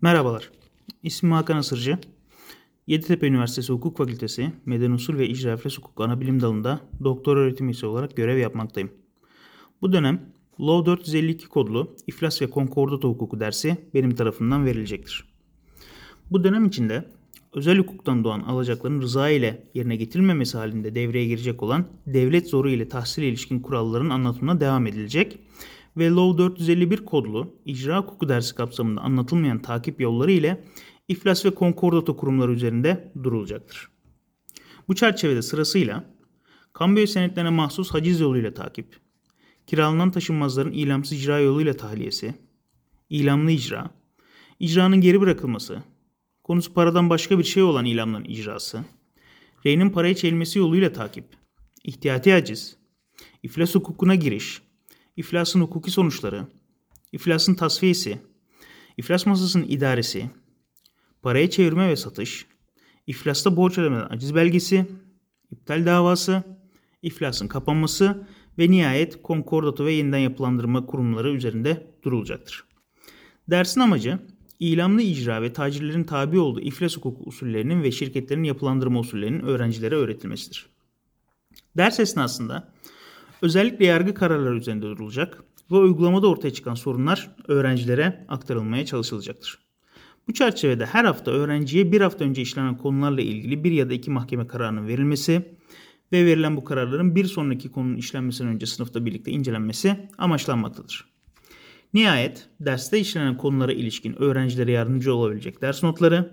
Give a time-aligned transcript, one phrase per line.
[0.00, 0.50] Merhabalar.
[1.02, 1.98] İsmim Hakan Asırcı.
[2.86, 7.86] Yeditepe Üniversitesi Hukuk Fakültesi Medeni Usul ve İcra İflas Hukuk Anabilim Dalı'nda doktor öğretim üyesi
[7.86, 8.90] olarak görev yapmaktayım.
[9.82, 15.24] Bu dönem Law 452 kodlu İflas ve Konkordato Hukuku dersi benim tarafından verilecektir.
[16.30, 17.04] Bu dönem içinde
[17.52, 22.88] özel hukuktan doğan alacakların rıza ile yerine getirilmemesi halinde devreye girecek olan devlet zoru ile
[22.88, 25.38] tahsile ilişkin kuralların anlatımına devam edilecek
[25.96, 30.64] ve Law 451 kodlu icra hukuku dersi kapsamında anlatılmayan takip yolları ile
[31.08, 33.88] iflas ve konkordato kurumları üzerinde durulacaktır.
[34.88, 36.04] Bu çerçevede sırasıyla
[36.72, 39.00] kambiyo senetlerine mahsus haciz yoluyla takip,
[39.66, 42.34] kiralanan taşınmazların ilamsız icra yoluyla tahliyesi,
[43.10, 43.90] ilamlı icra,
[44.60, 45.82] icranın geri bırakılması,
[46.44, 48.84] konusu paradan başka bir şey olan ilamların icrası,
[49.66, 51.24] reynin paraya çevrilmesi yoluyla takip,
[51.84, 52.76] ihtiyati haciz,
[53.42, 54.62] iflas hukukuna giriş,
[55.16, 56.46] iflasın hukuki sonuçları,
[57.12, 58.18] iflasın tasfiyesi,
[58.96, 60.30] iflas masasının idaresi,
[61.22, 62.46] paraya çevirme ve satış,
[63.06, 64.86] iflasta borç ödemeden aciz belgesi,
[65.50, 66.42] iptal davası,
[67.02, 68.26] iflasın kapanması
[68.58, 72.64] ve nihayet konkordato ve yeniden yapılandırma kurumları üzerinde durulacaktır.
[73.50, 74.18] Dersin amacı
[74.60, 80.66] ilamlı icra ve tacirlerin tabi olduğu iflas hukuku usullerinin ve şirketlerin yapılandırma usullerinin öğrencilere öğretilmesidir.
[81.76, 82.72] Ders esnasında
[83.42, 89.58] özellikle yargı kararları üzerinde durulacak ve uygulamada ortaya çıkan sorunlar öğrencilere aktarılmaya çalışılacaktır.
[90.28, 94.10] Bu çerçevede her hafta öğrenciye bir hafta önce işlenen konularla ilgili bir ya da iki
[94.10, 95.56] mahkeme kararının verilmesi
[96.12, 101.04] ve verilen bu kararların bir sonraki konunun işlenmesinden önce sınıfta birlikte incelenmesi amaçlanmaktadır.
[101.94, 106.30] Nihayet derste işlenen konulara ilişkin öğrencilere yardımcı olabilecek ders notları,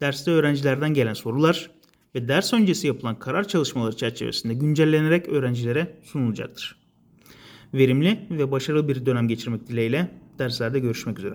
[0.00, 1.70] derste öğrencilerden gelen sorular
[2.14, 6.76] ve ders öncesi yapılan karar çalışmaları çerçevesinde güncellenerek öğrencilere sunulacaktır.
[7.74, 11.34] Verimli ve başarılı bir dönem geçirmek dileğiyle derslerde görüşmek üzere.